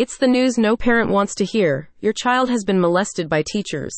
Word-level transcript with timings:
It's 0.00 0.16
the 0.16 0.26
news 0.26 0.56
no 0.56 0.78
parent 0.78 1.10
wants 1.10 1.34
to 1.34 1.44
hear. 1.44 1.90
Your 2.00 2.14
child 2.14 2.48
has 2.48 2.64
been 2.64 2.80
molested 2.80 3.28
by 3.28 3.42
teachers. 3.42 3.92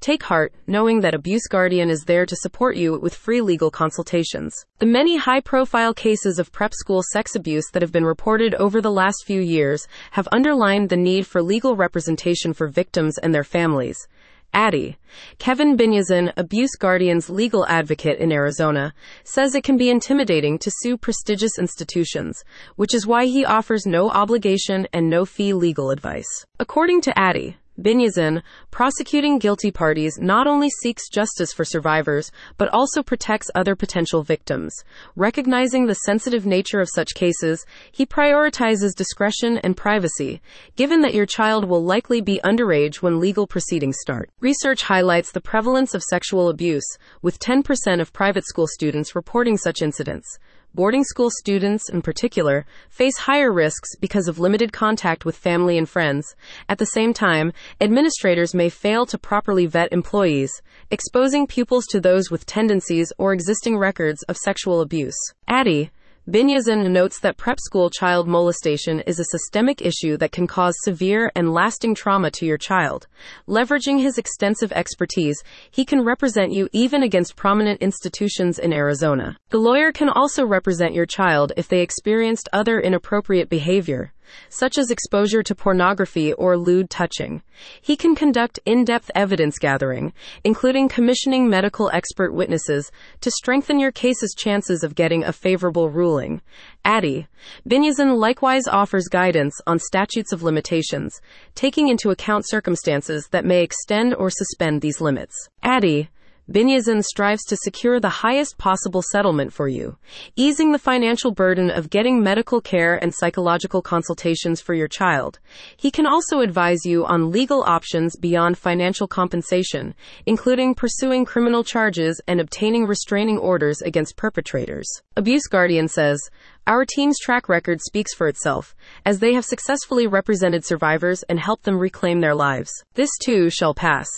Take 0.00 0.24
heart, 0.24 0.52
knowing 0.66 1.00
that 1.00 1.14
Abuse 1.14 1.46
Guardian 1.48 1.88
is 1.88 2.04
there 2.04 2.26
to 2.26 2.36
support 2.36 2.76
you 2.76 2.98
with 3.00 3.14
free 3.14 3.40
legal 3.40 3.70
consultations. 3.70 4.54
The 4.80 4.84
many 4.84 5.16
high 5.16 5.40
profile 5.40 5.94
cases 5.94 6.38
of 6.38 6.52
prep 6.52 6.74
school 6.74 7.02
sex 7.10 7.34
abuse 7.34 7.64
that 7.72 7.80
have 7.80 7.90
been 7.90 8.04
reported 8.04 8.54
over 8.56 8.82
the 8.82 8.90
last 8.90 9.24
few 9.24 9.40
years 9.40 9.88
have 10.10 10.28
underlined 10.30 10.90
the 10.90 10.96
need 10.98 11.26
for 11.26 11.40
legal 11.40 11.74
representation 11.74 12.52
for 12.52 12.68
victims 12.68 13.16
and 13.16 13.34
their 13.34 13.42
families. 13.42 14.06
Addie, 14.52 14.96
Kevin 15.38 15.76
Biniazan, 15.76 16.32
Abuse 16.36 16.76
Guardian's 16.78 17.28
legal 17.28 17.66
advocate 17.66 18.18
in 18.18 18.32
Arizona, 18.32 18.94
says 19.24 19.54
it 19.54 19.64
can 19.64 19.76
be 19.76 19.90
intimidating 19.90 20.58
to 20.58 20.70
sue 20.70 20.96
prestigious 20.96 21.58
institutions, 21.58 22.42
which 22.76 22.94
is 22.94 23.06
why 23.06 23.26
he 23.26 23.44
offers 23.44 23.86
no 23.86 24.10
obligation 24.10 24.86
and 24.92 25.10
no 25.10 25.24
fee 25.24 25.52
legal 25.52 25.90
advice. 25.90 26.46
According 26.58 27.02
to 27.02 27.18
Addie, 27.18 27.56
Biniazan, 27.80 28.42
prosecuting 28.70 29.38
guilty 29.38 29.70
parties 29.70 30.18
not 30.18 30.46
only 30.46 30.70
seeks 30.70 31.08
justice 31.08 31.52
for 31.52 31.64
survivors, 31.64 32.32
but 32.56 32.68
also 32.72 33.02
protects 33.02 33.50
other 33.54 33.76
potential 33.76 34.22
victims. 34.22 34.74
Recognizing 35.14 35.86
the 35.86 35.94
sensitive 35.94 36.46
nature 36.46 36.80
of 36.80 36.88
such 36.88 37.14
cases, 37.14 37.66
he 37.92 38.06
prioritizes 38.06 38.94
discretion 38.94 39.58
and 39.58 39.76
privacy, 39.76 40.40
given 40.76 41.02
that 41.02 41.14
your 41.14 41.26
child 41.26 41.66
will 41.66 41.84
likely 41.84 42.20
be 42.20 42.40
underage 42.44 42.96
when 42.96 43.20
legal 43.20 43.46
proceedings 43.46 43.98
start. 44.00 44.30
Research 44.40 44.82
highlights 44.82 45.32
the 45.32 45.40
prevalence 45.40 45.94
of 45.94 46.02
sexual 46.02 46.48
abuse, 46.48 46.86
with 47.20 47.38
10% 47.38 48.00
of 48.00 48.12
private 48.12 48.46
school 48.46 48.66
students 48.66 49.14
reporting 49.14 49.56
such 49.56 49.82
incidents 49.82 50.38
boarding 50.76 51.02
school 51.04 51.30
students 51.30 51.88
in 51.88 52.02
particular 52.02 52.66
face 52.90 53.16
higher 53.16 53.50
risks 53.50 53.96
because 53.96 54.28
of 54.28 54.38
limited 54.38 54.74
contact 54.74 55.24
with 55.24 55.34
family 55.34 55.78
and 55.78 55.88
friends. 55.88 56.36
At 56.68 56.76
the 56.76 56.84
same 56.84 57.14
time, 57.14 57.54
administrators 57.80 58.54
may 58.54 58.68
fail 58.68 59.06
to 59.06 59.16
properly 59.16 59.64
vet 59.64 59.90
employees, 59.90 60.52
exposing 60.90 61.46
pupils 61.46 61.86
to 61.86 62.00
those 62.00 62.30
with 62.30 62.44
tendencies 62.44 63.10
or 63.16 63.32
existing 63.32 63.78
records 63.78 64.22
of 64.24 64.36
sexual 64.36 64.82
abuse. 64.82 65.16
Addie, 65.48 65.90
Biniazan 66.28 66.90
notes 66.90 67.20
that 67.20 67.36
prep 67.36 67.60
school 67.60 67.88
child 67.88 68.26
molestation 68.26 68.98
is 69.06 69.20
a 69.20 69.24
systemic 69.26 69.80
issue 69.80 70.16
that 70.16 70.32
can 70.32 70.48
cause 70.48 70.74
severe 70.82 71.30
and 71.36 71.52
lasting 71.52 71.94
trauma 71.94 72.32
to 72.32 72.44
your 72.44 72.58
child. 72.58 73.06
Leveraging 73.46 74.00
his 74.02 74.18
extensive 74.18 74.72
expertise, 74.72 75.40
he 75.70 75.84
can 75.84 76.04
represent 76.04 76.50
you 76.50 76.68
even 76.72 77.04
against 77.04 77.36
prominent 77.36 77.80
institutions 77.80 78.58
in 78.58 78.72
Arizona. 78.72 79.36
The 79.50 79.58
lawyer 79.58 79.92
can 79.92 80.08
also 80.08 80.44
represent 80.44 80.94
your 80.94 81.06
child 81.06 81.52
if 81.56 81.68
they 81.68 81.80
experienced 81.80 82.48
other 82.52 82.80
inappropriate 82.80 83.48
behavior 83.48 84.12
such 84.48 84.78
as 84.78 84.90
exposure 84.90 85.42
to 85.42 85.54
pornography 85.54 86.32
or 86.32 86.56
lewd 86.56 86.90
touching. 86.90 87.42
He 87.80 87.96
can 87.96 88.14
conduct 88.14 88.58
in 88.64 88.84
depth 88.84 89.10
evidence 89.14 89.58
gathering, 89.58 90.12
including 90.44 90.88
commissioning 90.88 91.48
medical 91.48 91.90
expert 91.92 92.32
witnesses, 92.32 92.90
to 93.20 93.30
strengthen 93.30 93.80
your 93.80 93.92
case's 93.92 94.34
chances 94.36 94.82
of 94.82 94.94
getting 94.94 95.24
a 95.24 95.32
favorable 95.32 95.90
ruling. 95.90 96.42
Addie, 96.84 97.26
Biniazan 97.68 98.18
likewise 98.18 98.66
offers 98.68 99.08
guidance 99.08 99.54
on 99.66 99.78
statutes 99.78 100.32
of 100.32 100.42
limitations, 100.42 101.20
taking 101.54 101.88
into 101.88 102.10
account 102.10 102.46
circumstances 102.46 103.28
that 103.30 103.44
may 103.44 103.62
extend 103.62 104.14
or 104.14 104.30
suspend 104.30 104.80
these 104.80 105.00
limits. 105.00 105.48
Addie, 105.62 106.10
Biniazan 106.50 107.02
strives 107.02 107.44
to 107.46 107.56
secure 107.56 107.98
the 107.98 108.08
highest 108.08 108.56
possible 108.56 109.02
settlement 109.02 109.52
for 109.52 109.66
you, 109.66 109.96
easing 110.36 110.70
the 110.70 110.78
financial 110.78 111.32
burden 111.32 111.70
of 111.70 111.90
getting 111.90 112.22
medical 112.22 112.60
care 112.60 112.94
and 112.94 113.12
psychological 113.12 113.82
consultations 113.82 114.60
for 114.60 114.72
your 114.72 114.86
child. 114.86 115.40
He 115.76 115.90
can 115.90 116.06
also 116.06 116.40
advise 116.40 116.86
you 116.86 117.04
on 117.04 117.32
legal 117.32 117.64
options 117.64 118.14
beyond 118.14 118.58
financial 118.58 119.08
compensation, 119.08 119.96
including 120.24 120.76
pursuing 120.76 121.24
criminal 121.24 121.64
charges 121.64 122.20
and 122.28 122.40
obtaining 122.40 122.86
restraining 122.86 123.38
orders 123.38 123.82
against 123.82 124.16
perpetrators. 124.16 124.88
Abuse 125.16 125.48
Guardian 125.48 125.88
says, 125.88 126.30
our 126.68 126.84
team's 126.84 127.18
track 127.20 127.48
record 127.48 127.80
speaks 127.80 128.12
for 128.12 128.26
itself, 128.28 128.74
as 129.04 129.20
they 129.20 129.34
have 129.34 129.44
successfully 129.44 130.06
represented 130.06 130.64
survivors 130.64 131.22
and 131.28 131.38
helped 131.38 131.64
them 131.64 131.78
reclaim 131.78 132.20
their 132.20 132.34
lives. 132.34 132.70
This 132.94 133.10
too 133.22 133.50
shall 133.50 133.72
pass. 133.72 134.08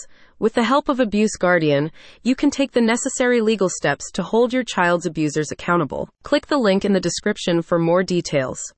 With 0.41 0.53
the 0.53 0.63
help 0.63 0.87
of 0.87 1.01
Abuse 1.01 1.35
Guardian, 1.35 1.91
you 2.23 2.33
can 2.33 2.49
take 2.49 2.71
the 2.71 2.79
necessary 2.79 3.41
legal 3.41 3.67
steps 3.67 4.09
to 4.13 4.23
hold 4.23 4.53
your 4.53 4.63
child's 4.63 5.05
abusers 5.05 5.51
accountable. 5.51 6.07
Click 6.23 6.47
the 6.47 6.57
link 6.57 6.85
in 6.85 6.93
the 6.93 7.01
description 7.01 7.61
for 7.61 7.77
more 7.77 8.03
details. 8.03 8.61